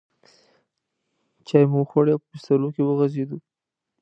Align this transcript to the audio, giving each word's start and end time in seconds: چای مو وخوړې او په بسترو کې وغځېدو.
چای 1.47 1.63
مو 1.71 1.77
وخوړې 1.81 2.11
او 2.13 2.21
په 2.23 2.27
بسترو 2.31 2.69
کې 2.75 2.81
وغځېدو. 2.83 3.37